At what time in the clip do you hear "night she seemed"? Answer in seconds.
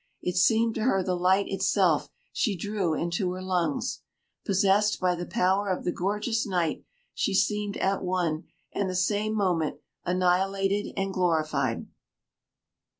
6.47-7.77